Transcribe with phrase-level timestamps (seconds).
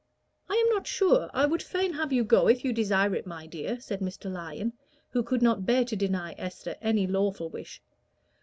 [0.49, 3.45] "I am not sure, I would fain have you go if you desire it, my
[3.45, 4.31] dear," said Mr.
[4.33, 4.73] Lyon,
[5.11, 7.83] who could not bear to deny Esther any lawful wish.